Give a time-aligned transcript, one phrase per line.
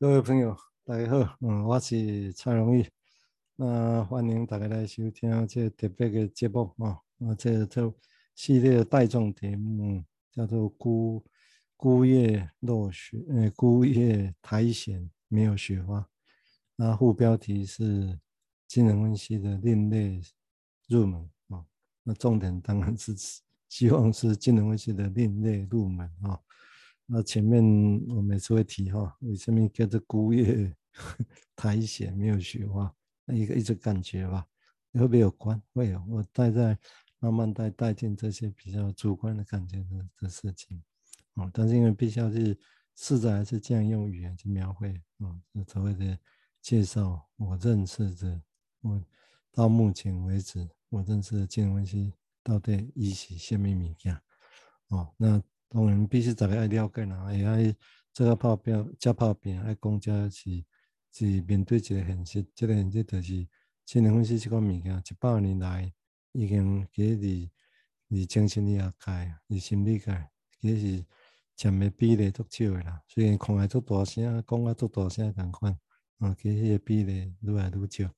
[0.00, 2.86] 各位朋友，大家好，嗯，我是蔡荣裕，
[3.56, 7.92] 那欢迎大家来收听这特别的节目啊，啊，这这
[8.32, 11.24] 系列的带状题目叫做孤
[11.76, 16.08] 孤叶落雪，呃，孤叶苔藓没有雪花，
[16.76, 18.20] 那副标题是
[18.68, 20.20] 精神分析的另类
[20.86, 21.66] 入门啊，
[22.04, 23.12] 那重点当然是
[23.68, 26.38] 希望是精神分析的另类入门啊。
[27.10, 27.64] 那前面
[28.08, 30.70] 我每次会提哈，为什么叫做孤叶
[31.56, 32.94] 苔藓没有雪花？
[33.24, 34.46] 那一个一直感觉吧，
[34.92, 35.60] 会不会有关？
[35.72, 36.78] 会有，我带在
[37.18, 40.82] 慢慢带带进这些比较主观的感觉的的事情，
[41.36, 42.54] 哦，但是因为必须要是
[42.94, 45.32] 试着还是这样用语言去描绘，啊，
[45.66, 46.18] 所谓的
[46.60, 48.42] 介绍我认识的，
[48.82, 49.02] 我
[49.50, 54.14] 到目前为止我认识的精神分析到底伊是什么物件？
[54.88, 55.42] 哦，那。
[55.70, 57.76] 当然必须大家爱了解啦，也爱
[58.12, 60.64] 这个泡表加泡饼，爱讲家是
[61.12, 63.46] 是面对一个现实，这个现实就是
[63.84, 65.92] 精神分析这个物件，一百年来
[66.32, 67.50] 已经其实是
[68.16, 70.26] 是精神医学界，伫心理界，
[70.58, 71.04] 其实是
[71.54, 73.02] 占的比例足少的啦。
[73.06, 75.78] 虽然看来足大声，讲啊足大声同款，
[76.18, 78.10] 啊，其实个比例愈来愈少。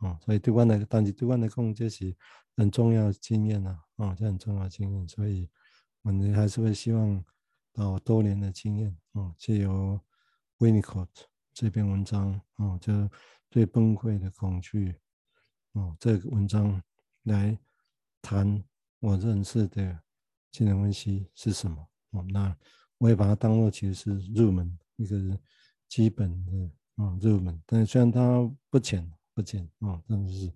[0.00, 2.14] 哦，所以对阮来，但是对阮来讲，这是
[2.54, 5.48] 很重要的经验呐，哦，这很重要的经验，所以。
[6.02, 7.24] 我们还是会希望
[7.72, 9.98] 把我多年的经验，哦，借由
[10.58, 11.08] Winnicott
[11.54, 12.92] 这篇文章，哦，就
[13.48, 14.96] 对崩溃的恐惧，
[15.72, 16.82] 哦，这个文章
[17.22, 17.56] 来
[18.20, 18.62] 谈
[18.98, 20.00] 我认识的
[20.50, 22.56] 精神分析是什么，哦，那
[22.98, 25.16] 我也把它当做其实是入门一个
[25.88, 30.52] 基本的，啊，入门，但虽然它不浅不浅，啊，但是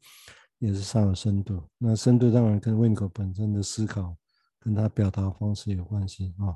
[0.58, 1.62] 也是稍有深度。
[1.78, 4.16] 那深度当然跟 Winnicott 本身的思考。
[4.66, 6.50] 跟他表达方式有关系啊，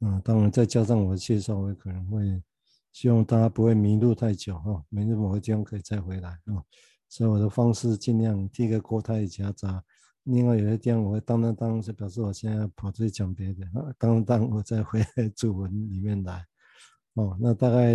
[0.00, 2.42] 嗯，当然再加上我的介绍，我可能会
[2.92, 6.64] 希望大家不会迷路太久哈，没那么个地方可以再回来啊，
[7.10, 9.84] 所以我的方式尽量第一个国台语夹杂，
[10.22, 16.46] 另外有些地方我会当当当，就表示我现在跑出去讲别的啊，当当我再回来主文里面来，
[17.12, 17.92] 哦，那大概，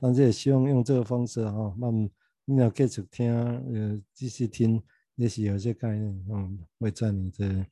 [0.00, 2.10] 但是也希望用这个方式哈，慢慢
[2.44, 3.32] 你要继续听，
[3.72, 4.82] 呃，继续听，
[5.14, 7.64] 也许有些概念，嗯，会在你的。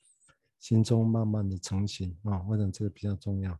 [0.58, 3.52] 心中慢慢的成型啊，我想这个比较重要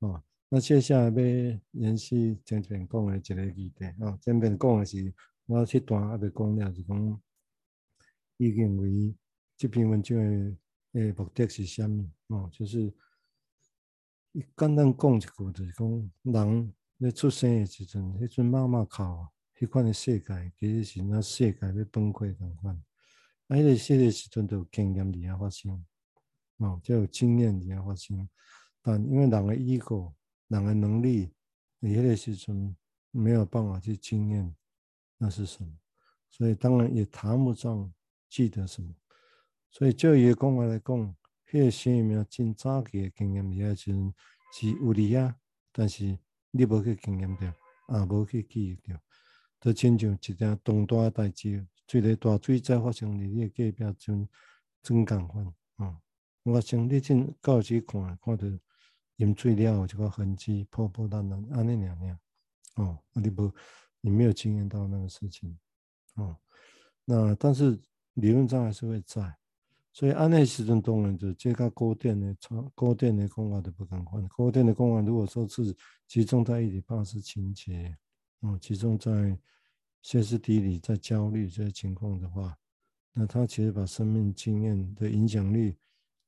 [0.00, 0.22] 啊。
[0.48, 5.12] 那接下来要延续前面讲的一个议题啊，前面讲的是
[5.46, 7.22] 我这段还没讲了，是讲
[8.36, 9.14] 伊认为
[9.56, 10.16] 这篇文章
[10.92, 12.48] 的目的是什么啊？
[12.52, 12.92] 就是
[14.32, 22.74] 伊简单讲一句，就是讲人在出生的时阵，迄阵妈妈靠，迄款的世界其实是那世界要崩溃同款，
[23.48, 25.84] 啊，迄个细个时阵就有经验伫遐发生。
[26.58, 28.28] 哦，就有经验你要发生，
[28.82, 30.12] 但因为人的 ego，
[30.48, 31.30] 人的能力，
[31.80, 32.74] 你迄个时阵
[33.10, 34.54] 没有办法去经验
[35.18, 35.70] 那是什么，
[36.30, 37.92] 所以当然也谈不上
[38.30, 38.94] 记得什么。
[39.70, 41.16] 所以就一个讲话来讲，
[41.50, 43.92] 迄个生命真早期的经验，你还是
[44.52, 45.36] 是有理啊，
[45.72, 46.18] 但是
[46.50, 48.98] 你无去经验到，也无去记忆到，
[49.60, 54.26] 都亲像一件重大代志，一个大水灾发生你的隔壁村，
[54.82, 55.46] 真共款
[55.76, 56.00] 啊。
[56.46, 58.46] 我想你进告去看，看到
[59.16, 62.18] 饮水了后，这个痕迹破破烂烂，安尼样样
[62.76, 63.52] 哦，你不，
[64.00, 65.58] 你没有经验到那个事情
[66.14, 66.36] 哦。
[67.04, 67.76] 那但是
[68.14, 69.36] 理论上还是会在，
[69.92, 72.36] 所以安内时阵当然就这个古典的、
[72.76, 74.24] 古典的讲法都不敢换。
[74.28, 75.76] 古典的讲法如果说是
[76.06, 77.98] 集中在伊底帕斯情节，
[78.38, 79.36] 哦，集中在
[80.00, 82.56] 歇斯底里、在焦虑这些情况的话，
[83.12, 85.76] 那他其实把生命经验的影响力。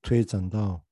[0.01, 0.85] 推展到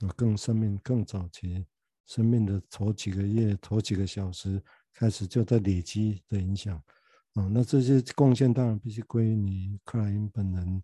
[0.00, 1.64] 啊，更生命更早期，
[2.06, 4.62] 生命的头几个月、头几个小时
[4.92, 6.76] 开始就在累积的影响
[7.34, 10.82] 啊，那这些贡献当然必须归于你克莱因本人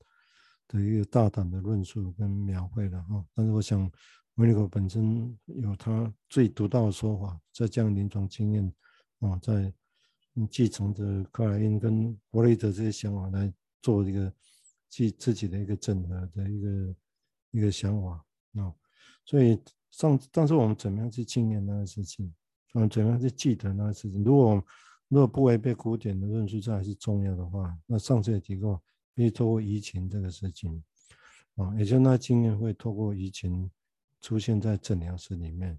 [0.69, 3.25] 的一个大胆的论述跟描绘了哈。
[3.35, 3.91] 但是我想，
[4.37, 8.73] 维尼克本身有他最独到的说法，在这样临床经验
[9.21, 9.73] 啊，在
[10.51, 13.53] 继承着克莱因跟弗洛伊德这些想法来
[13.83, 14.33] 做一个
[14.89, 16.95] 自自己的一个整合的一个。
[17.53, 18.75] 一个想法啊，
[19.25, 19.57] 所以
[19.91, 22.35] 上，但是我们怎么样去纪念那个事情？
[22.75, 24.25] 嗯，怎么样去记得那个事情？
[24.25, 24.65] 如果
[25.09, 28.83] 如果不违背古典的论述，这还是重要的话，那上次也提过，
[29.15, 30.83] 可以透过移情这个事情
[31.57, 33.71] 啊，也就那经验会透过移情
[34.21, 35.79] 出现在诊疗室里面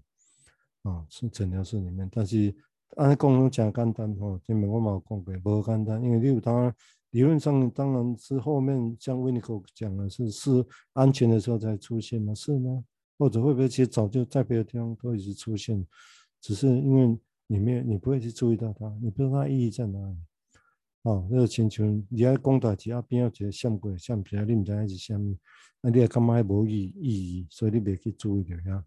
[0.82, 2.08] 啊，是诊疗室里面。
[2.10, 2.54] 但是
[2.96, 6.74] 按功能讲简单哦，这边我冇讲过，不简单，因为例如当然。
[7.14, 12.34] 理论上当然是后面像维尼克讲的是是安全的时候才出现吗？
[12.34, 12.84] 是吗？
[13.16, 15.86] 或者会不会其实早就在别的地方都一直出现，
[16.40, 17.16] 只是因为
[17.46, 20.16] 你没有，你不会去注意到它，你不知道它意义在哪里。
[21.02, 25.38] 哦，那个亲像你爱讲代志啊，边有一个闪过闪过，你唔知影是虾米，
[25.82, 28.84] 啊，你也感觉无意意义，所以你未去注意到呀。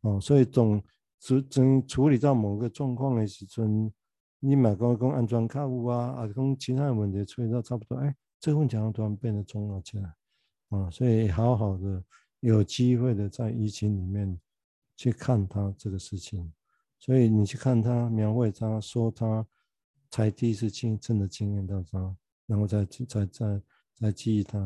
[0.00, 0.82] 哦，所以总
[1.20, 3.92] 处处处理到某个状况的时阵，
[4.40, 10.14] 你买讲讲安装卡有啊，啊，讲其他的问题处理到差不多，哎，这个问题好像突然变得重要起来。
[10.70, 12.02] 啊，所以好好的
[12.40, 14.38] 有机会的在疫情里面
[14.96, 16.52] 去看他这个事情，
[16.98, 19.46] 所以你去看他描绘他说他。
[20.10, 23.62] 才第一次经真的经验到他，然后再再再
[23.94, 24.58] 再记忆他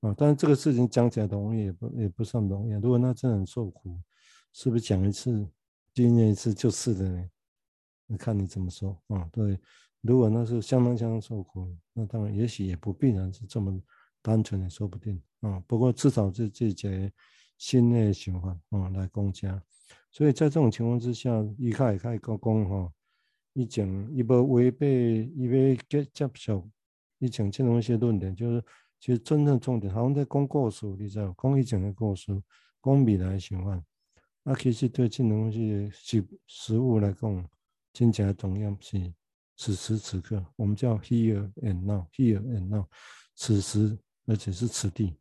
[0.00, 0.14] 啊！
[0.14, 2.72] 但是这个事情讲起来容易，也不也不算容易。
[2.72, 3.98] 如果他真的很受苦，
[4.52, 5.48] 是不是讲一次
[5.94, 7.30] 经验一次就是的呢？
[8.06, 9.28] 你看你怎么说啊？
[9.32, 9.58] 对，
[10.00, 13.80] 如果那是相当相当受苦，那当然也许也不必然是这么
[14.20, 15.62] 单纯的，说不定啊。
[15.66, 17.12] 不过至少是这些
[17.56, 19.62] 心内循环啊来共家，
[20.10, 22.92] 所以在这种情况之下，一开开高工哈。
[23.54, 26.68] 以前伊无违背，伊要接接受，
[27.20, 28.62] 以前这种一些论点，就是
[28.98, 32.26] 其实真正重点，好像在讲故事，你知道，讲以前的故事，
[32.82, 33.80] 讲未来的想法。
[34.42, 37.48] 啊，其实对这种东西实实物来讲，
[37.94, 39.14] 真正重要是
[39.56, 42.84] 此时此刻，我们叫 here and now，here and now，
[43.36, 43.96] 此时
[44.26, 45.16] 而且是此地。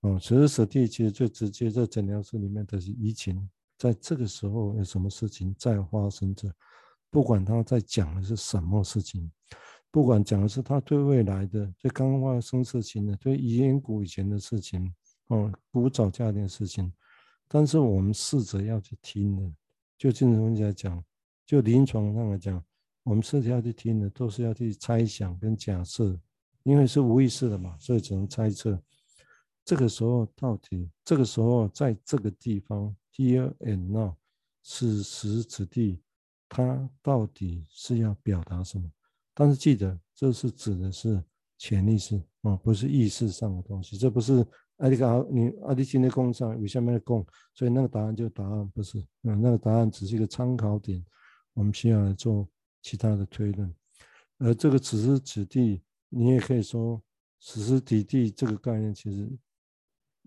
[0.00, 3.48] 哦，此时此地其实最直接在诊疗室里面的是疫情，
[3.78, 6.54] 在这个时候有什么事情在发生着。
[7.08, 9.32] 不管他在讲的是什么事情，
[9.90, 14.92] 不管讲的是他对未来的、对刚刚发生事情的、对远古以前的事情，
[15.28, 16.92] 哦，古早家庭的事情，
[17.48, 19.50] 但是我们试着要去听的，
[19.96, 21.02] 就精神分析来讲，
[21.46, 22.62] 就临床上来讲，
[23.02, 26.18] 我们试着要去听的，都是要去猜想跟假设，
[26.62, 28.80] 因为是无意识的嘛，所以只能猜测。
[29.64, 34.14] 这个时候到底，这个时候在这个地方，here and now，
[34.62, 36.00] 此时此地。
[36.46, 38.88] 它到底是要表达什么？
[39.32, 41.20] 但是记得，这是指的是
[41.58, 43.96] 潜意识啊，不是意识上的东西。
[43.96, 51.04] 这不是阿里嘎，你阿迪金的供上有下面的供，所以那个答案就答案不是，嗯，那个答案只是一个参考点，
[51.54, 52.46] 我们需要来做
[52.82, 53.74] 其他的推论。
[54.38, 57.02] 而这个此时此地，你也可以说
[57.40, 59.30] 此时此地这个概念，其实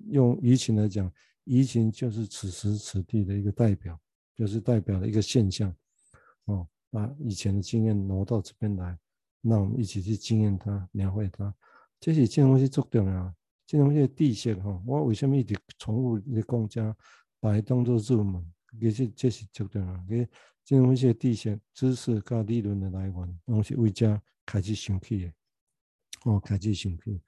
[0.09, 1.12] 用疫情来讲，
[1.44, 4.00] 疫情就是此时此地的一个代表，
[4.35, 5.74] 就是代表的一个现象。
[6.45, 8.97] 哦，把以前的经验挪到这边来，
[9.41, 11.53] 让我们一起去经验它、描绘它。
[12.00, 13.35] 这些这东西重要啊，
[13.65, 16.95] 这东西地线哈，我为什么一直重复你讲家，
[17.39, 18.53] 把它当做入门？
[18.79, 20.27] 其实这是重要啊，给
[20.63, 25.31] 这东西地线知识跟理论的来源，拢是为家开始想起的。
[26.25, 27.21] 哦，开始想起，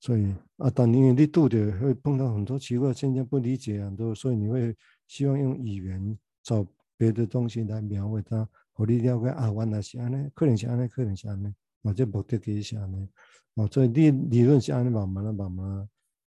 [0.00, 4.74] 所以啊，当因为你读的会碰到很多奇怪现象，不理解很多，所以你会
[5.06, 6.66] 希望用语言找
[6.96, 8.48] 别的东西来描绘它。
[8.74, 13.06] 我你了解啊，原来是安尼，可能是安尼，可能是安尼，或者目的其实是安尼，
[13.54, 15.88] 哦，所以理理论是安尼，慢慢的、慢慢、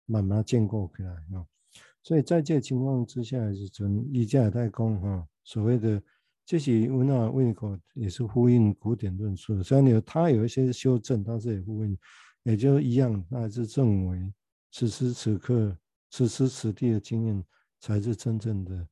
[0.06, 1.46] 慢慢建构起来，哦，
[2.02, 6.02] 所以在这情况之下是从以家代工哈，所谓的
[6.44, 11.98] 这些温纳温尼科也是呼应古典论述，虽然有他有一些修正，但是也呼应，
[12.42, 14.32] 也就一样，他还是认为
[14.72, 15.76] 此时此刻、
[16.10, 17.44] 此时此地的经验
[17.80, 18.86] 才是真正的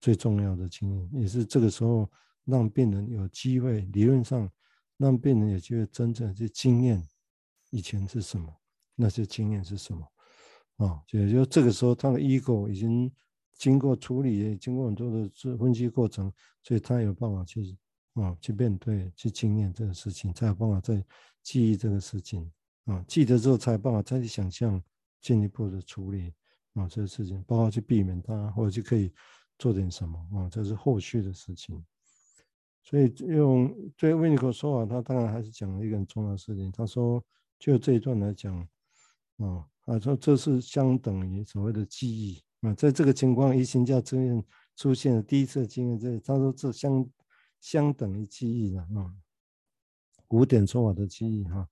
[0.00, 2.10] 最重要的经验，也是这个时候。
[2.48, 4.48] 让病人有机会，理论上
[4.98, 7.04] 让病人有机会真正去经验
[7.70, 8.46] 以前是什么，
[8.94, 10.06] 那些经验是什么。
[10.76, 11.02] 啊？
[11.12, 13.12] 也就这个时候，他的 ego 已经
[13.54, 17.76] 经过处理，经过很多的分析过程，所以他有办法去
[18.14, 21.04] 啊去面对、去经验这个事情，才有办法再
[21.42, 22.50] 记忆这个事情
[22.84, 24.82] 啊，记得之后才有办法再去想象
[25.20, 26.32] 进一步的处理
[26.74, 29.12] 啊这个事情，包括去避免它，或者就可以
[29.58, 31.84] 做点什么啊，这是后续的事情。
[32.82, 36.70] 所以用对温尼科说法，他当然还是讲了一个很重要的事情。
[36.70, 37.20] 他说，
[37.58, 38.56] 就这一段来讲，
[39.38, 44.44] 啊，啊说这是相等于所谓的记忆啊，在这个情况，一心教经验
[44.76, 47.10] 出现了第一次经验，这他说这相
[47.60, 49.14] 相等于记忆的啊，
[50.28, 51.66] 古典说法的记忆哈。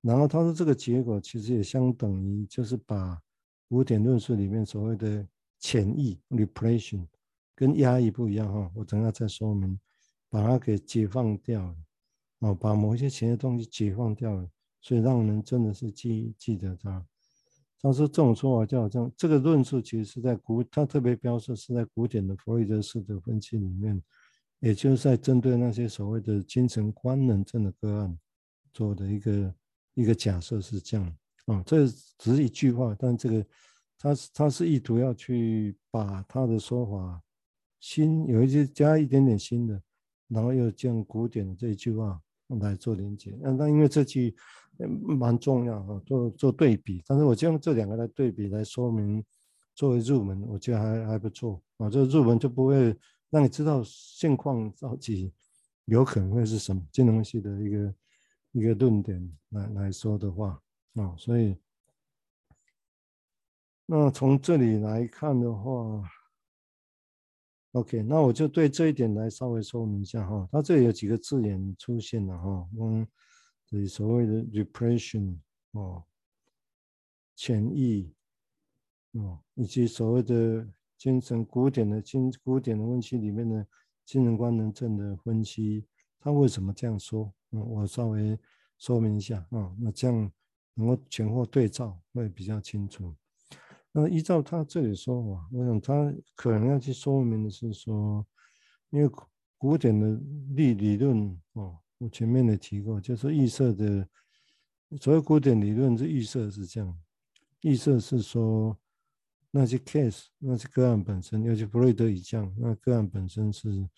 [0.00, 3.20] 然后他说这个结果其实也相等于，就是把
[3.68, 5.26] 古典论述里面所谓的
[5.58, 7.06] 潜意 repression
[7.54, 9.78] 跟压抑不一样哈，我等下再说明。
[10.30, 11.76] 把它给解放掉了，
[12.40, 14.46] 哦，把某些前的东西解放掉了，
[14.78, 17.02] 所以让人真的是记记得它。
[17.80, 24.02] 他说这种说法叫这样，这个论述其实是在古，他特别标示是在古典的弗洛伊德式的分析里面，
[24.60, 28.18] 也就是在针对那些所谓的精神官能症的个案
[28.72, 29.54] 做的一个
[29.94, 31.16] 一个假设是这样，
[31.46, 33.46] 啊、这只是一句话，但这个
[33.98, 37.22] 他是他是意图要去把他的说法
[37.80, 39.80] 新有一些加一点点新的。
[40.30, 43.36] 然后又将古典的这一句话来做连接。
[43.40, 44.34] 那那因为这句
[45.18, 47.02] 蛮重要哈，做做对比。
[47.06, 49.24] 但是我就用这两个来对比来说明，
[49.74, 51.88] 作为入门，我觉得还还不错啊。
[51.88, 52.96] 这入门就不会
[53.30, 55.32] 让你知道现况到底
[55.84, 57.94] 有可能会是什么金融系的一个
[58.52, 60.60] 一个论点来来说的话
[60.94, 61.56] 啊，所以。
[63.90, 66.02] 那从这里来看的话
[67.72, 70.48] ，OK，那我就对这一点来稍微说明一下哈。
[70.50, 73.06] 它这里有几个字眼出现了哈，嗯，
[73.66, 75.36] 这所谓的 repression
[75.72, 76.02] 哦，
[77.36, 78.12] 潜意
[79.12, 83.66] 哦，以及所谓的精神古典的精古典的分析里面的
[84.04, 85.84] 精神官能症的分析，
[86.18, 87.32] 它为什么这样说？
[87.50, 88.38] 嗯，我稍微
[88.78, 90.32] 说明一下啊，那这样
[90.74, 93.14] 能够前后对照会比较清楚。
[94.00, 98.24] 那依照他这里说法，我想他可能要去说明的是说，
[98.90, 99.10] 因为
[99.56, 100.08] 古典的
[100.54, 104.08] 力理论哦，我前面也提过，就是预设的，
[105.00, 106.96] 所谓古典理论是预设是这样，
[107.62, 108.78] 预设是说
[109.50, 113.88] 那些 case，那些个案本身，尤其弗洛伊德以降，那个案本身是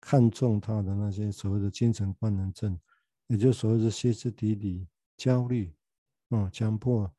[0.00, 2.80] 看重他的那些所谓的精神官能症，
[3.26, 5.74] 也就所谓的歇斯底里、焦虑，
[6.30, 7.12] 啊，强迫。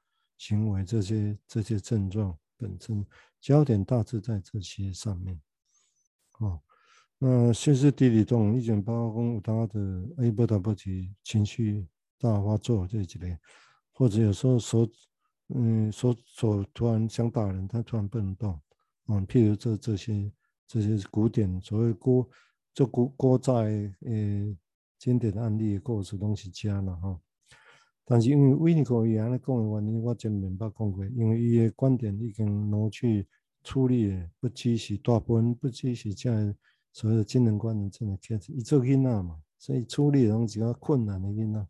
[0.47, 3.03] 行为这些这些症状本身
[3.41, 5.41] 焦点大致在这些上面，
[6.39, 6.61] 哦，
[7.17, 9.79] 那歇斯底里这种一种包括有他的
[10.19, 11.87] A 波达波提情绪
[12.19, 13.35] 大发作这几类，
[13.91, 14.87] 或者有时候手
[15.47, 18.61] 嗯手手突然想打人，他突然不能动，
[19.07, 20.31] 嗯，譬如这这些
[20.67, 22.29] 这些古典所谓郭
[22.71, 24.57] 这古郭在呃
[24.99, 27.19] 经典的案例过是东西加了哈。
[28.07, 33.27] 但是因为维尼口伊安尼讲的原因，我前面捌讲过，因为伊的观点已经挪去
[33.63, 36.55] 处理的，不只是大部分，不只是这
[36.93, 41.67] 所谓的精神官能症的 case，伊做囡仔嘛，所以处理拢是较困难的囡仔，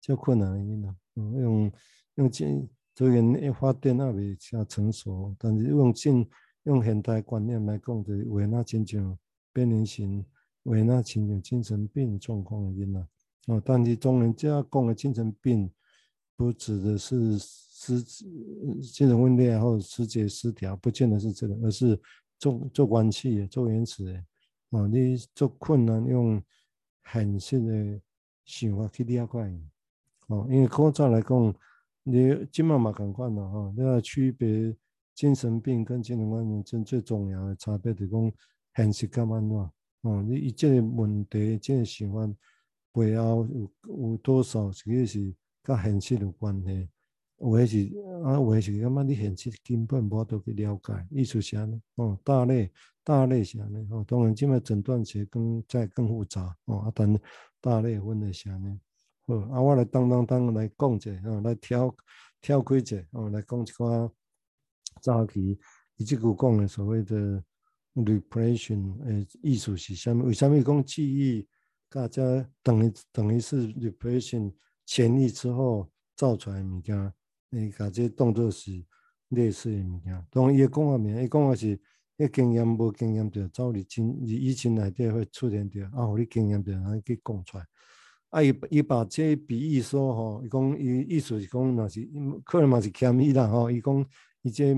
[0.00, 1.72] 较困难的囡仔，嗯，用
[2.14, 6.26] 用这虽然一发展也未较成熟，但是用现
[6.62, 9.18] 用现代观念来讲，就是为那亲像
[9.52, 10.24] 变形性，
[10.62, 13.06] 为那亲像精神病状况的囡仔。
[13.46, 15.70] 哦，但是中人家讲的精神病，
[16.36, 21.96] 不指的是失精神分裂或者失节失调，不见得是这个，而是
[22.38, 24.24] 做做关系、做原始的。
[24.70, 26.42] 哦，你做困难用
[27.12, 28.00] 现实的
[28.44, 29.60] 想法去了解。
[30.26, 31.54] 哦，因为古早来讲，
[32.02, 34.76] 你今嘛嘛共款嘛哈，你要区别
[35.14, 38.32] 精神病跟精神官能症最重要的差别，就讲
[38.74, 39.56] 现实感安怎。
[40.00, 42.28] 哦，你一这个问题，这个想法。
[42.96, 43.70] 背后有
[44.10, 46.88] 有多少其实是跟现实有关系？
[47.38, 47.78] 有的是
[48.24, 52.18] 啊，有的是感觉你现实根本无法度去了解，意思是安尼哦。
[52.24, 52.72] 大类
[53.04, 56.78] 大类是安尼哦，当然这么诊断起更再更复杂哦。
[56.78, 57.20] 啊，但
[57.60, 58.80] 大类分的是安尼。
[59.26, 61.94] 好，啊，我来当当当来讲者哦，来挑
[62.40, 64.10] 挑开者哦，来讲一寡
[65.02, 65.58] 早期
[65.96, 67.44] 以及古讲的所谓的
[67.94, 70.28] repression 诶，意思是啥物？
[70.28, 71.46] 为啥物讲记忆？
[71.88, 72.22] 大家
[72.62, 74.52] 等于等于是 repression
[74.84, 77.12] 潜意之后造出来物件，
[77.50, 78.84] 你看这动作是
[79.28, 80.26] 类似的物件。
[80.30, 81.78] 当伊讲话名，伊讲话是，
[82.18, 87.66] 迄经验无经验着走你经，你以前内底会出现着，啊，互你经验着，安尼去讲出来。
[88.30, 92.08] 啊，伊伊把这比喻说吼，伊讲伊意思是讲，若是
[92.44, 93.70] 可能嘛是谦虚啦吼。
[93.70, 94.06] 伊讲
[94.42, 94.74] 伊这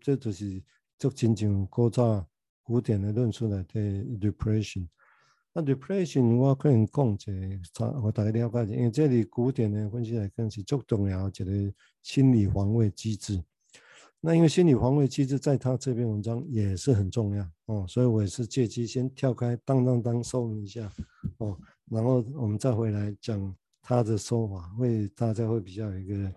[0.00, 0.62] 这就是
[0.98, 2.26] 足亲像古早
[2.62, 3.80] 古典的论述来的
[4.20, 4.88] repression。
[5.58, 13.42] 那 depression 我可能讲一个，我大概了解一下，因为这里古典的分析来讲是最重要的一个心理防卫机制。
[14.20, 20.88] 那因为心理防卫机制在他这篇文章也是很重要哦，所以我也是借机先跳开当当当说明一下
[21.38, 21.58] 哦，
[21.90, 26.32] 然后我们再回来讲他的说法，会大家会比较有一个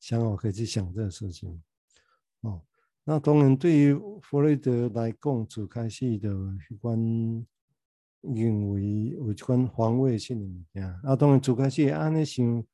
[0.00, 1.62] 想法可以去想这个事情
[2.40, 2.62] 哦。
[3.04, 6.34] 那当然对于弗洛伊德来讲，主开始的
[6.80, 7.46] 关。
[8.22, 12.64] 认为有一款防卫性的物件，啊，当然最开始安尼想，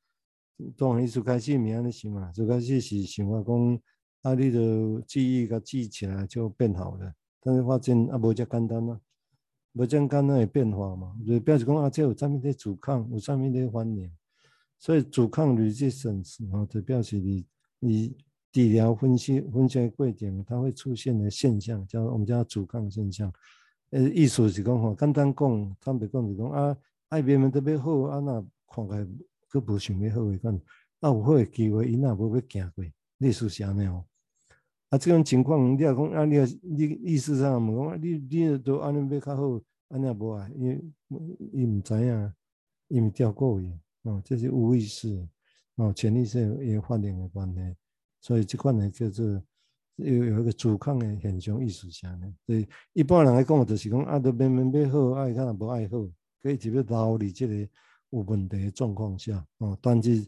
[0.77, 3.79] 当然伊最开始咪安尼想嘛，最开始是想话讲，
[4.21, 8.99] 啊，你的记忆甲记起来就变好了，但是发现啊，无遮简单啊，
[9.73, 14.11] 无遮简单的变化嘛，就表示讲啊，这有上面的阻抗，有上面的反应，
[14.77, 17.45] 所以阻抗 resistance 啊，就表示你
[17.79, 18.17] 你
[18.51, 23.33] 治疗分析分析过程，它会出现的现象，叫我们叫阻抗现象。
[23.91, 26.77] 呃，意思是讲吼，简单讲，坦白讲是讲啊，
[27.07, 29.07] 爱别人特别好，啊那看起来
[29.51, 30.55] 佫无想要好诶款，
[30.99, 32.85] 啊有好诶机会，伊若无要行过，
[33.17, 34.05] 类似是安尼哦。
[34.89, 40.93] 啊，这种情况，你若讲啊，你你意思上问讲，你你都安尼要较好，安尼无啊，因
[41.51, 42.33] 伊毋知影，
[42.89, 45.27] 伊毋调过伊，哦，这是无意识，
[45.77, 47.75] 哦，潜意识也反应的关系，
[48.21, 49.41] 所以这款呢叫做
[49.99, 52.33] 有有一个阻抗的现象，意思啥呢？
[52.45, 55.97] 所以一般人来讲，就是讲啊，都明明要好，爱看无爱好，
[56.41, 57.55] 可以特别留伫这个
[58.09, 60.25] 有问题的状况下，哦，但是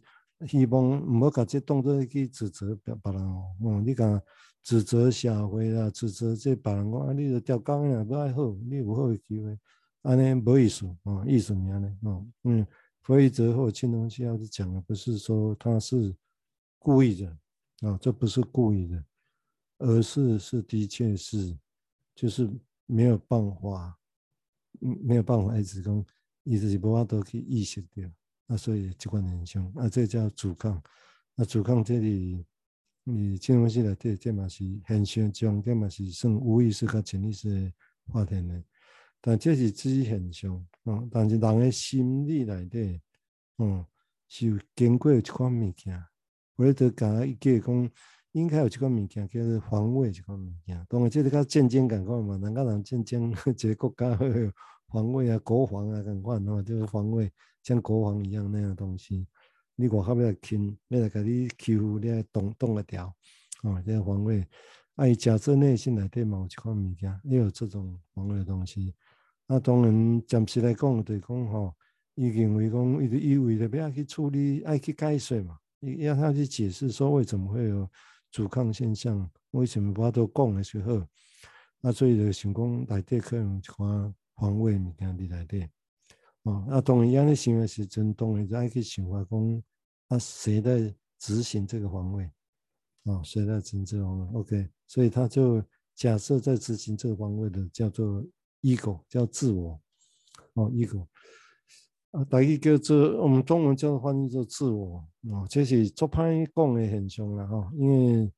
[0.48, 4.22] 希望毋好甲这当作去指责别人哦，你讲。
[4.64, 9.58] 指责社会啊，指责这别人讲啊，你着调工啊，不爱好，你有好的机会，
[10.04, 11.98] 安尼无意思哦，意思咩呢？
[12.04, 12.64] 哦，嗯，
[13.02, 16.16] 弗洛伊德或青铜器要是讲的不是说他是
[16.78, 17.38] 故意的啊、
[17.82, 19.04] 哦，这不是故意的，
[19.82, 21.58] 而是是的确是，
[22.16, 22.50] 就是
[22.86, 23.98] 没有办法，
[24.80, 26.06] 没有办法一直讲，
[26.44, 28.10] 一直是无法度去意识到，
[28.48, 30.82] 啊，所以这款现象，啊，这叫阻抗，
[31.36, 32.46] 啊，阻抗这里。
[33.04, 37.74] 你金融系来对，这嘛是现象中，这嘛是算无意识和潜意识
[38.06, 38.64] 发现的，
[39.20, 43.02] 但这是只是现象，嗯，但是人的心理内底，
[43.58, 43.84] 嗯，
[44.28, 46.00] 是有经过一款物件，
[46.56, 47.92] 或者就讲一个讲，
[48.34, 54.52] 应该有一款物件叫做防卫一款物件，当然这个较战争感觉嘛，人家人战争， 一个国家会
[54.88, 57.32] 防卫啊，国防啊，感觉喏，就是防卫，
[57.64, 59.28] 像国防一样那样东西。
[59.76, 63.14] 你外口要来侵，要来甲你欺负，你爱挡挡得掉，
[63.64, 64.48] 哦，这个防卫。
[64.96, 68.94] 啊，伊假设内心内底嘛有一款物件，也有这种防卫的东西。
[69.48, 71.74] 啊，当然暂时来讲，就讲吼，
[72.16, 77.90] 伊认为讲，伊伊为了不要去处理，爱去解释嘛，伊要他去解释说为什么会有
[78.32, 81.06] 阻抗现象，为什么无都讲的时候，
[81.82, 85.70] 啊，所以就想讲内底可能有一款防卫物件伫内底。
[86.44, 89.64] 哦，啊，当然伊安尼想的时阵，当然就爱去想法讲。
[90.08, 92.24] 那谁在执行这个防卫？
[93.04, 98.24] 啊，谁在执行这个防卫？OK，所以他就假设在执行这个防卫的叫做
[98.62, 99.80] ego，叫自我。
[100.54, 101.08] 哦，ego
[102.12, 105.08] 啊，大意叫做我们中文叫做翻译做自我。
[105.30, 107.72] 哦，这是做歹讲的现象了哈。
[107.76, 108.32] 因为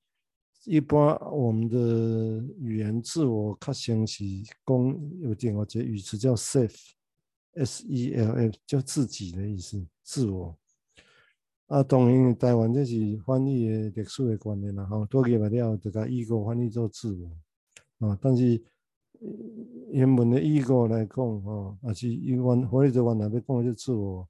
[0.66, 4.24] 一般我们的语言自我，较像是
[4.66, 10.56] 讲有点我觉得语词叫 self，S-E-L-F，叫自己的意思，自我。
[11.68, 18.62] 啊，当然，台湾这是翻译的历史的观念啦，吼，多几百了，就甲 ego 翻译做自我，啊，但是
[19.92, 24.28] 原本的义过来讲，吼，啊是原或者是原来要讲的自我，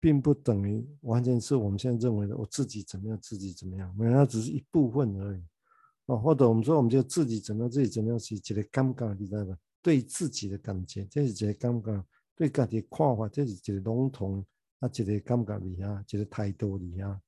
[0.00, 5.42] 并不等于完全是我们现在认为的我自己怎么样，自己怎么样，没有，它只是一部分而已，
[6.06, 9.56] 啊，或者我们说我们就自己怎么样，自己怎么样是一个感觉，你知道吧？
[9.82, 12.04] 对自己的感觉，这是一个感觉，
[12.36, 14.44] 对家己的看法，这是一个笼统。
[14.80, 17.18] 啊，一个感觉里啊，一个态度里啊，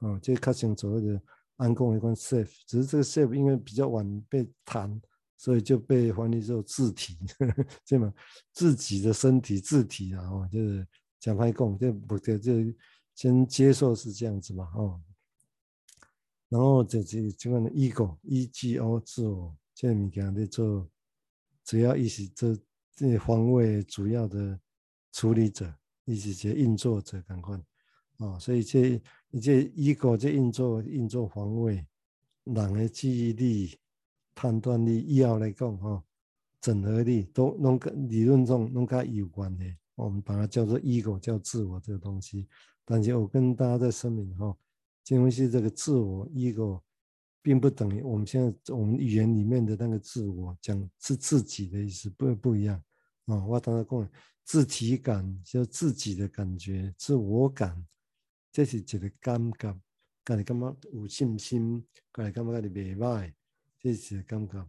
[0.00, 1.20] 哦，这较像所谓的
[1.56, 4.98] 安公一关 self，只是这个 self 因为比较晚被谈，
[5.42, 7.18] 所以就被翻译做自体，
[7.84, 8.14] 这么？
[8.52, 10.86] 自己的身体自体啊，哦，就是
[11.18, 12.52] 讲歹讲，这不对，就
[13.16, 15.02] 先接受是这样子嘛，哦，
[16.48, 20.88] 然后就是这个 ego，e g o 自我，这物件在做，
[21.64, 22.56] 主要意思这
[22.94, 24.56] 这防卫主要的
[25.10, 25.74] 处理者。
[26.04, 27.60] 伊是一个运作者赶快，
[28.18, 29.00] 哦，所以这
[29.30, 31.84] 一这 ego 这运作运作防卫，
[32.44, 33.76] 人的记忆力、
[34.34, 36.02] 判断力，以后来讲哈，
[36.60, 39.64] 整合力都拢跟理论中拢跟有关的。
[39.94, 42.48] 我们把它叫做 ego，叫自我这个东西。
[42.84, 44.56] 但是我跟大家在声明哈，
[45.04, 46.80] 金融系这个自我 ego，
[47.42, 52.82] 并不等于我们现在我们语言里面的那个自我讲是自己的意思，不不一样
[53.26, 54.10] 啊、我刚才讲。
[54.44, 57.86] 自体感就自己的感觉，自我感，
[58.50, 59.72] 这是一个感觉，
[60.24, 61.80] 家己感觉有信心，
[62.12, 63.32] 家己感觉家己袂歹，
[63.82, 64.64] 这是感觉。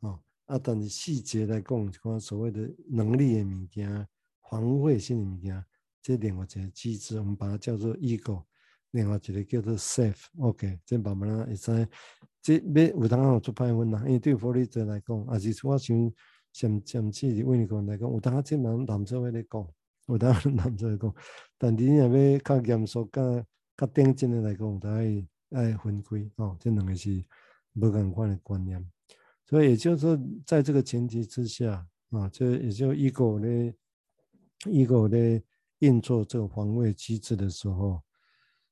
[0.00, 4.08] 哦，啊，但是细节来讲，看所谓的能力的物件，
[4.48, 5.64] 防卫性的物件，
[6.00, 8.42] 这另外一个机制，我们把它叫做 ego，
[8.92, 10.24] 另外一个叫做 “safe”。
[10.38, 11.88] OK，这慢慢会知，
[12.40, 16.12] 这要有当好做判分啦，因为对弗洛伊德来讲，也是我想。
[16.50, 19.68] 甚甚至是为你讲来讲，有当即人男做话来讲，
[20.06, 21.14] 有当男做来讲，
[21.58, 26.56] 但你若要较严肃、较较顶真的来讲，就爱爱分开哦。
[26.58, 27.22] 这两个是
[27.80, 28.84] 无共款的观念，
[29.46, 33.74] 所以也就是说，在这个前提之下啊，这也就一个咧
[34.64, 35.42] ，ego 咧
[35.78, 38.02] 运作这个防卫机制的时候，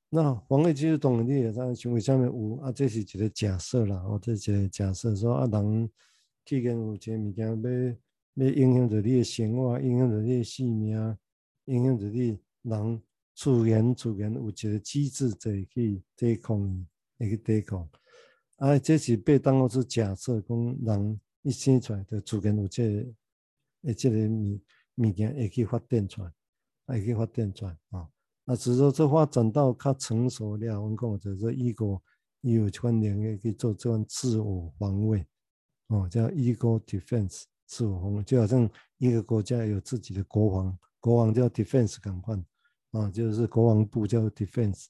[0.09, 5.89] 那防卫机制当然你也在行为上面有啊，这是一个假设啦，哦，这是一个假设说啊人。
[6.45, 11.17] 既然有一个物件要要影响着你的生活，影响着你的性命，
[11.65, 13.01] 影响着你人
[13.35, 16.87] 自然自然有一个机制在去抵抗，
[17.19, 17.89] 会去抵抗。
[18.57, 23.13] 啊，这是被当作是假设，讲人一生出来就自然有这个
[23.83, 24.59] 诶，这个物
[24.95, 26.31] 物件会去发展出来，
[26.87, 28.09] 会去发展出来啊。
[28.45, 32.01] 啊，只是说这发展到较成熟了，我们讲就是说，ego
[32.41, 35.23] 伊有关联的去做这种自我防卫，
[35.87, 38.67] 哦，叫 ego defense，自我防卫，就好像
[38.97, 42.35] 一个国家有自己的国防，国王叫 defense 赶快，
[42.91, 44.85] 啊，就是国防部叫 defense，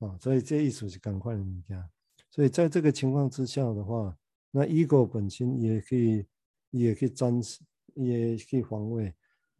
[0.00, 1.82] 啊，所以这意思是赶快的物件。
[2.30, 4.16] 所以在这个情况之下的话，
[4.50, 6.24] 那 ego 本身也可以，
[6.70, 9.14] 也可以战胜，也可以防卫。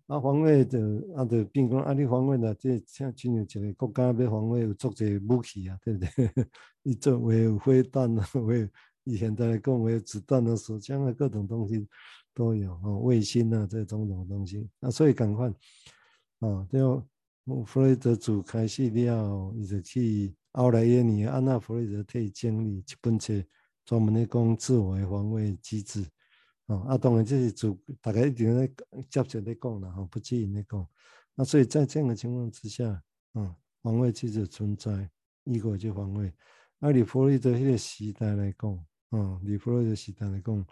[0.07, 0.81] 啊，防卫的
[1.15, 6.47] 啊，就变讲啊，你防卫的这像进入一个国家要防卫有足侪武器啊，对不对？
[6.83, 8.67] 你作为有飞弹啊，为
[9.05, 11.87] 以现在更，为子弹啊、手枪啊，各种东西
[12.33, 15.49] 都有哦，卫星啊，这种种东西啊，所以赶快
[16.41, 17.07] 啊，就
[17.67, 23.33] 弗雷德主开始了，伊就去后来耶尼安娜弗雷德可以建立一本册，
[23.85, 26.05] 专门的讲自我防卫机制。
[26.67, 28.67] 哦，啊，当然这是主，大家一定在
[29.09, 30.85] 接着在讲了哈，不止因在讲。
[31.37, 33.01] 那所以在这样的情况之下，
[33.35, 35.09] 嗯，防卫机制存在，
[35.45, 36.35] 一个就防卫。
[36.81, 40.67] 啊，以弗洛伊德迄个时代来讲，嗯，以弗洛伊德时代来讲，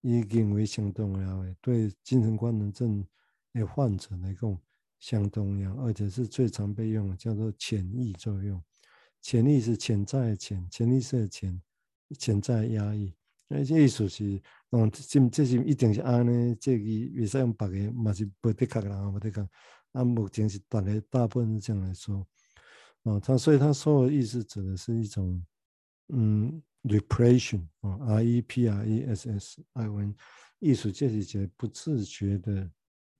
[0.00, 3.06] 已经为相当重要的，对精神官能症
[3.52, 4.58] 的患者来讲
[4.98, 8.60] 相当重要，而且是最常被用的，叫做潜意作用。
[9.22, 11.62] 潜抑是潜在的潜，潜意识的潜，
[12.18, 13.14] 潜在压抑。
[13.48, 19.48] 那这意思是，嗯，这这是一定是安尼，这个未使用别个，嘛是不的确啦，不的确。
[19.92, 22.26] 按目前是大概大部分是这样来说，
[23.02, 25.44] 哦，他所以他说的意思指的是一种，
[26.08, 30.14] 嗯，repression 啊，R E P R E S S I O N，
[30.58, 32.70] 意思就是指不自觉的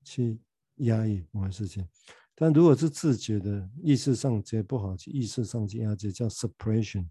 [0.03, 0.41] 去
[0.77, 1.87] 压抑某件事情，
[2.35, 7.07] 但如果是自觉的，意识上接不好意识上去压制，叫 suppression，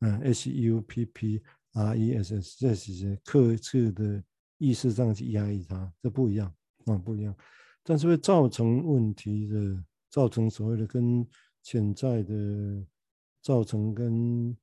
[0.00, 1.42] 嗯，S U P P。
[1.78, 4.24] R E S S，这是克制的
[4.56, 6.50] 意识上去压抑它，这不一样
[6.86, 7.36] 啊，不一样。
[7.82, 11.26] 但是会造成问题的，造成所谓的跟
[11.62, 12.34] 潜在的，
[13.42, 14.56] 造成跟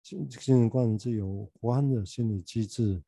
[0.00, 3.02] 精神官能症有关的心理机制，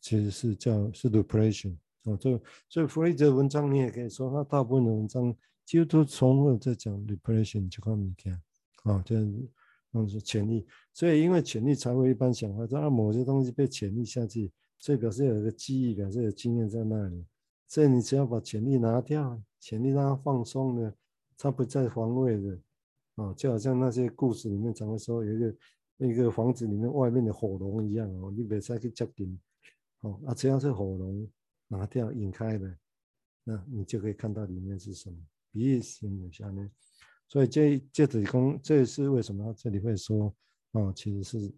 [0.00, 2.16] 其实是叫是 depression 啊。
[2.18, 8.32] 这所以弗雷德的文章你也可以说，他大部分的文章几乎都重复在讲 repression 这块物件
[8.84, 9.50] 啊，这样子。
[9.94, 17.26] 嗯，是潜力，所以因为潜力才会一般想法，说某些东西被潜力下去，所以表示有一个记忆感，这个经验在那里。
[17.68, 20.96] 所以你只要把潜力拿掉，潜力让它放松了，
[21.36, 22.58] 它不再防卫的。
[23.16, 25.54] 啊，就好像那些故事里面常会说，有一个
[25.98, 29.38] 一个房子里面外面的火龙一样哦，你别再去接近。
[30.00, 31.30] 哦，啊，只要是火龙
[31.68, 32.78] 拿掉引开的，
[33.44, 35.18] 那你就可以看到里面是什么。
[35.52, 36.70] 比喻性的下面。
[37.28, 40.34] 所以这这子宫，这是为什么这里会说
[40.72, 40.92] 啊？
[40.94, 41.54] 其实是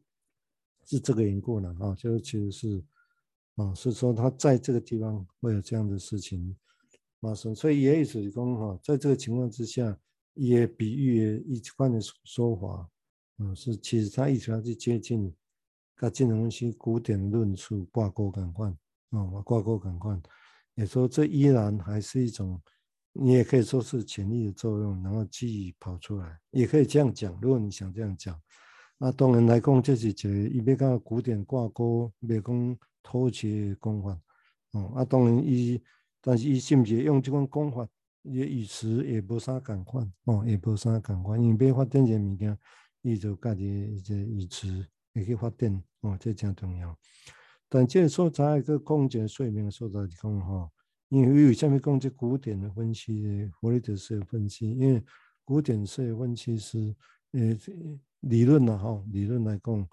[0.84, 2.84] 是这个缘故呢啊，就是其实是
[3.56, 6.56] 啊，是说他在这个地方会有这样的事情
[7.20, 7.52] 发生。
[7.52, 9.98] 所以也子宫哈，在这个情况之下，
[10.34, 12.88] 也比喻一般的说法，
[13.38, 15.34] 嗯，是其实他一直要去接近
[15.96, 18.70] 跟金融分析古典论述挂钩感官
[19.10, 20.22] 啊，挂钩感官，
[20.76, 22.62] 也说这依然还是一种。
[23.16, 27.32] 你也可以说是潜力的作用，然后记忆跑出来，也可以这样讲。
[27.40, 28.36] 如果你想这样讲，
[28.98, 34.20] 那当然来讲，这是一个伊要跟古典挂钩，别讲偷窃的讲法。
[34.72, 35.80] 哦，啊，当然伊，
[36.20, 37.88] 但是伊是不是用这种讲法，
[38.22, 41.40] 伊语词也无啥共款，哦，也无啥共款。
[41.40, 42.58] 因为要发展一个物件，
[43.02, 46.98] 伊就家己一个语词也去发展，哦，这真重要。
[47.68, 50.68] 但这个所在个空间睡眠的所在是讲哈。
[51.08, 53.50] 因为为什么讲这古典的分析呢？
[53.60, 55.02] 弗雷德式的分析，因为
[55.44, 56.96] 古典式的分析是
[57.32, 57.56] 呃
[58.20, 59.88] 理论呐哈，理论来讲，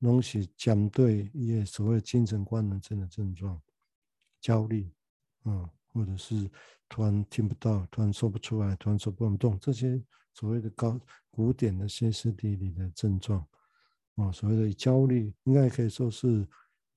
[0.00, 3.60] 拢是针对一些所谓精神官能症的症状，
[4.40, 4.90] 焦虑，
[5.44, 6.50] 嗯，或者是
[6.88, 10.02] 突然听不到，突然说不出来，突然说不能动，这些
[10.34, 10.98] 所谓的高
[11.30, 13.46] 古典的歇斯底里的症状，
[14.16, 16.48] 啊，所谓的焦虑，应该可以说是，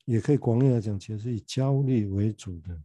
[0.06, 2.82] 也可以广义来讲，其实是以焦虑为主的。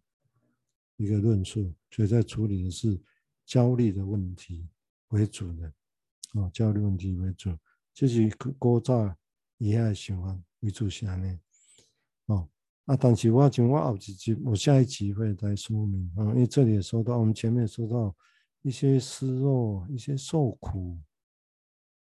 [0.97, 3.01] 一个论述，所以在处理的是
[3.45, 4.69] 焦虑的问题
[5.09, 5.67] 为主的，
[6.33, 7.57] 啊，焦虑问题为主，
[7.93, 8.29] 就是
[8.59, 9.15] 古早
[9.59, 11.41] 以下循环为主下呢，
[12.27, 12.49] 哦，
[12.87, 18.17] 啊，但是我讲我后几集，我下一集会再说明啊，因为这里也说到，我们前面说到
[18.63, 20.99] 一些失落、一些受苦，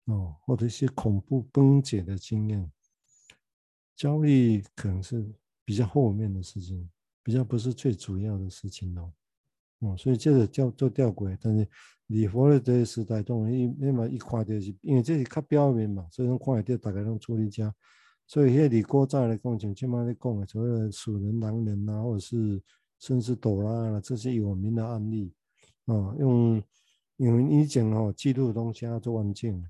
[0.07, 2.71] 哦，或者一些恐怖崩解的经验，
[3.97, 5.33] 焦虑可能是
[5.65, 6.91] 比较后面的事情。
[7.23, 9.13] 比较不是最主要的事情哦，
[9.81, 11.37] 哦，所以这个叫做吊诡。
[11.41, 11.69] 但是
[12.09, 17.75] 礼佛的这个时代中，一那么一看就是，因为这是较表面嘛，所以讲看得到大概拢处理家。
[18.27, 22.63] 所以迄个李国在来讲，像今麦咧讲的所谓的鼠人、狼人啊，或者是
[22.99, 25.33] 甚至朵拉了这些有名的案例
[25.87, 26.63] 啊，用
[27.17, 29.65] 因为以前哦记录的东西要做完整，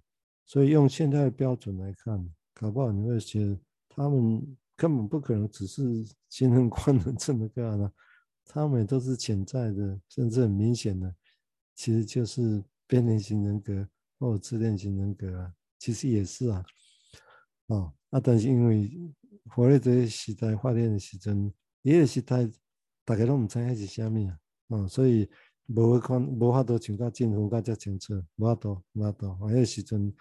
[0.47, 5.83] 所以用现在的标准来看，搞不好你会觉得他们根本不可能只是
[6.29, 7.92] 精神官能症的个啊，
[8.47, 11.14] 他们都是潜在的，甚至很明显的，
[11.77, 16.64] 其实就是边缘型人格或者自恋型人格啊，其实也是啊，
[17.68, 18.90] 哦，啊，但是因为
[19.51, 22.51] 活在这个时代，发展的时阵，伊个时代。
[23.05, 25.29] 大家都毋知影是虾米啊，哦，所以
[25.66, 30.12] 无看无法度像甲政府甲遮清楚，无法度无法度，啊，迄个时阵，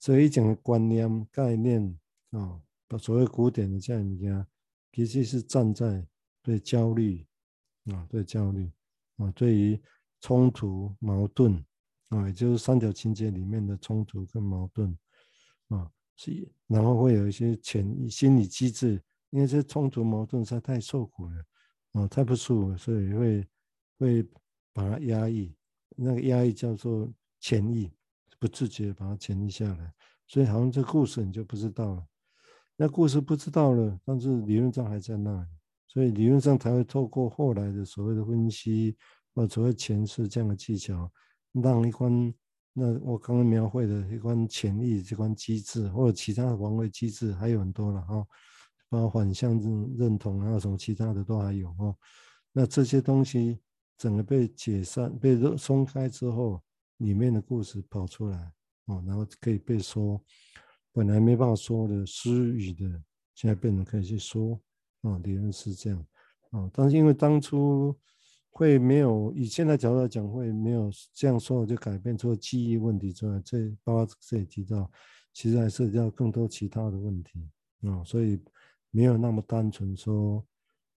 [0.00, 1.98] 所以以前的观念概念
[2.30, 4.46] 啊，把所谓古典的这样物件，
[4.92, 6.04] 其实是站在
[6.42, 7.24] 对焦虑
[7.92, 8.68] 啊，对焦虑
[9.18, 9.80] 啊，对于
[10.20, 11.64] 冲突矛盾
[12.08, 14.96] 啊，也就是三角情节里面的冲突跟矛盾
[15.68, 21.44] 啊，是然后会有一些潜意心理机制，因为这冲突矛盾实在太受苦了。
[21.92, 23.48] 啊，太不舒服，所以会
[23.98, 24.22] 会
[24.74, 25.56] 把它压抑，
[25.96, 27.90] 那个压抑叫做潜抑，
[28.38, 29.94] 不自觉把它潜抑下来，
[30.26, 32.06] 所以好像这故事你就不知道了。
[32.80, 35.48] 那故事不知道了，但是理论上还在那里，
[35.88, 38.96] 所以理论上才会透过后来的所谓的分析
[39.34, 41.10] 或者所谓诠释这样的技巧，
[41.52, 42.32] 让一关
[42.72, 48.24] 那我刚刚描绘的一关潜力这关机制或者其他的防卫机制还有很多了哈。
[48.90, 51.94] 包括反向认认同，还有什么其他的都还有哦。
[52.52, 53.60] 那这些东西
[53.98, 56.62] 整个被解散、被松开之后，
[56.98, 58.50] 里面的故事跑出来
[58.86, 60.18] 哦，然后可以被说，
[60.98, 62.84] 本来没办法说的私语的，
[63.36, 64.60] 现在变成可以去说
[65.02, 66.06] 啊，理论是这样
[66.50, 66.68] 啊。
[66.74, 67.96] 但是因为当初
[68.50, 74.90] 会没有以现在角度来讲，会没有这样说，就改变出记忆问题之外，这包括这里提到，
[75.32, 77.48] 其实还涉及到更多其他的问题
[77.82, 78.40] 啊，所以。
[78.90, 80.42] 没有那么单纯说，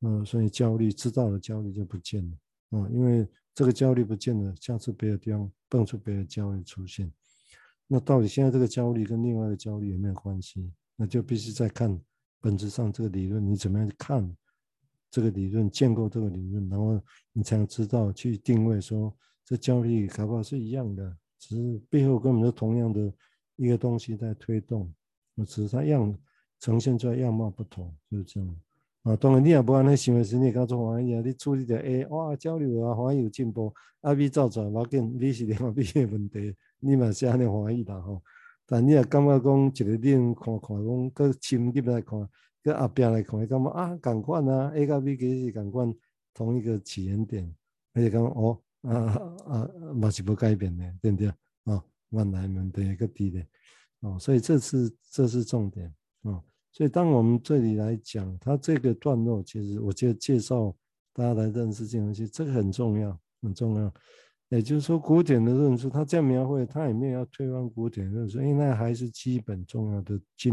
[0.02, 7.10] 嗯，所以焦虑知道了，焦虑就不见了，啊，因为这个焦虑不见了，下次别的地方蹦出别的焦虑出现，
[7.88, 10.70] 那到底现在这个焦虑跟另外一个焦虑有没有关系？
[10.94, 12.00] 那就必须再看
[12.40, 14.36] 本质上这个理论，你怎么样去看
[15.10, 17.00] 这个理论，建构这个理论，然后
[17.32, 19.12] 你才能知道去定位说，
[19.44, 23.12] 这焦虑搞不好是一样的，只是背后根本就同样的
[23.56, 24.94] 一个东西在推动，
[25.34, 26.16] 我只是它样。
[26.60, 28.56] 呈现出来样貌不同，就是这样
[29.04, 29.14] 啊。
[29.14, 38.22] 当然你也不安尼想的时候，你刚做欢喜啊，你处理的诶哇交流啊，好像有进步，啊比照出来，我见你是另外边的问题，你嘛是安尼欢喜啦吼。
[38.66, 42.28] 但你也感觉讲一个人看看讲，搁深入来看，
[42.62, 45.94] 搁后边来看，感觉啊共款啊，A 甲 B 其实是共款，
[46.34, 47.54] 同一个起源点，
[47.94, 48.94] 而且讲哦啊
[49.46, 51.28] 啊嘛是不改变的，对不对
[51.64, 51.82] 啊？
[52.10, 53.46] 原来问题搁伫咧，
[54.00, 55.92] 哦，所以这是这是重点。
[56.22, 60.74] 啊，所以当我们这里来讲，它这个段落，其实我就介绍
[61.12, 63.92] 大家来认识这东西，这个很重要，很重要。
[64.48, 70.50] 也就是说，古典的论述，它这样描绘，它也没有要推翻古典论述，因为那还是基本重要的基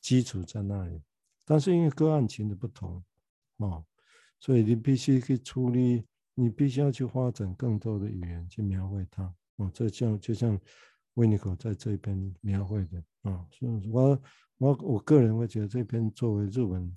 [0.00, 1.00] 基础在那里。
[1.44, 3.02] 但是因为个案情的不同，
[3.58, 3.82] 啊，
[4.40, 9.22] 所以你必须去处理，你必须要去发展更多的语言去描绘它。
[9.56, 10.58] 哦，这像就像
[11.14, 14.20] 维尼口在这边描绘的，啊，所以我。
[14.58, 16.90] 我我个人会觉得这篇作为日文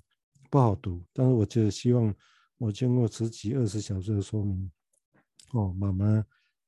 [0.48, 2.14] 不好读，但是我觉得希望
[2.56, 4.72] 我经过十几二十小时的说明，
[5.52, 6.24] 哦，慢慢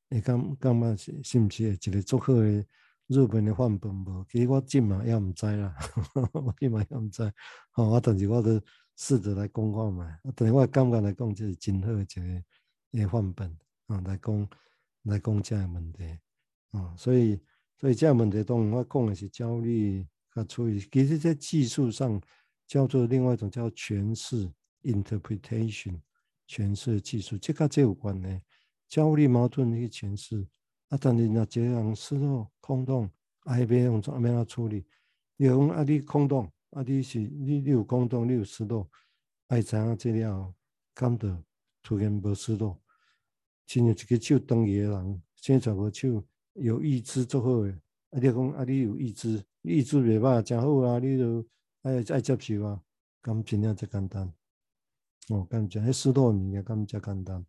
[0.09, 2.65] 会感感觉是是不是一个足好的
[3.07, 4.25] 日本的范本无？
[4.29, 5.75] 其实我今嘛也唔知啦，
[6.33, 7.23] 我今嘛也唔知，
[7.71, 8.61] 好、哦，啊，但是我都
[8.95, 12.43] 试着来讲看嘛，啊，但是我感觉来讲就是真好的一个
[12.91, 14.49] 一范本啊，来讲
[15.03, 16.19] 来讲这样的问题
[16.71, 17.39] 啊，所以
[17.79, 20.05] 所以这样问题当然我讲的是焦虑。
[20.35, 22.19] 啊，所以其实，在技术上
[22.65, 26.01] 叫做另外一种叫诠释 （interpretation），
[26.47, 28.41] 诠释技术，这个这有关呢。
[28.93, 30.45] 焦虑、矛盾的诠释，
[30.89, 34.85] 啊，但是那这样失落、空洞，还没用怎么样处理？
[35.35, 38.87] 你讲啊，你空洞，啊，你是你你有空洞，你有失落，
[39.47, 40.53] 爱怎样这样
[40.93, 41.43] 感到
[41.81, 42.79] 突然无失落？
[43.65, 47.71] 亲像一个手断去的人，现在无手有意志做好诶，
[48.11, 49.43] 啊，你讲啊，你有意志。
[49.63, 50.99] 意志袂歹，真好啊！
[50.99, 51.43] 你就
[51.81, 52.79] 爱爱接受啊，
[53.23, 54.31] 咁真正才简单。
[55.29, 57.43] 哦，咁讲，迄失落物件咁才简单。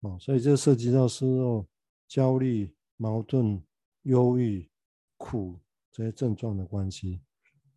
[0.00, 1.66] 哦，所以这涉及到失落、
[2.06, 3.62] 焦虑、矛盾、
[4.02, 4.68] 忧郁、
[5.16, 5.58] 苦
[5.90, 7.20] 这些症状的关系。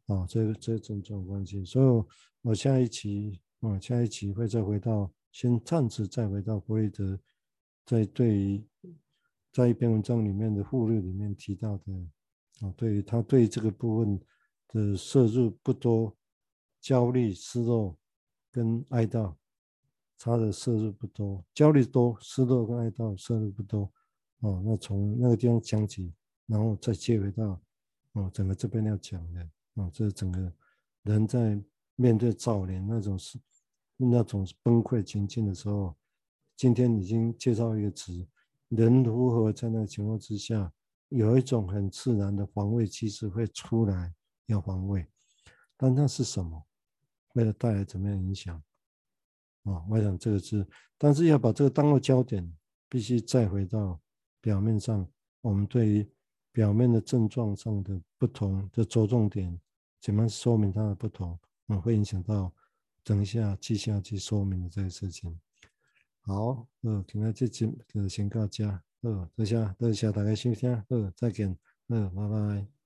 [0.07, 1.63] 啊、这个这些症状关系。
[1.63, 2.05] 所以，
[2.41, 7.19] 我下一期，啊、下一期会再回到，先暂时再回到弗洛伊德，
[7.85, 8.67] 在对于
[9.51, 11.93] 在一篇文章里面的附录里面提到的。
[12.61, 14.19] 啊，对于他对这个部分
[14.67, 16.17] 的摄入不多，
[16.81, 17.95] 焦虑、失落
[18.51, 19.35] 跟哀悼，
[20.19, 23.89] 他的摄入不多，焦虑多，失落跟哀悼摄入不多。
[24.41, 26.13] 哦，那从那个地方讲起，
[26.45, 27.61] 然后再接回到
[28.11, 30.53] 哦，整个这边要讲的哦，这是整个
[31.03, 31.61] 人在
[31.95, 33.39] 面对早年那种是
[33.95, 35.95] 那种崩溃情境的时候，
[36.55, 38.27] 今天已经介绍一个词，
[38.67, 40.71] 人如何在那个情况之下，
[41.09, 44.13] 有一种很自然的防卫机制会出来
[44.47, 45.07] 要防卫，
[45.77, 46.65] 但那是什么？
[47.33, 48.61] 为了带来怎么样影响？
[49.73, 52.51] 啊、我想这个是，但是要把这个当做焦点，
[52.89, 53.99] 必须再回到。
[54.41, 55.05] 表面上，
[55.41, 56.09] 我们对于
[56.53, 59.59] 表面的症状上的不同的着重点，
[59.99, 62.49] 怎么说明它的不同，嗯，会影响到
[63.03, 65.37] 等一下接下去说明的这个事情。
[66.21, 68.65] 好，呃，今天这集就先到这，
[69.01, 71.53] 呃，多谢多谢大家收听，呃，再见，
[71.87, 72.78] 呃，拜拜。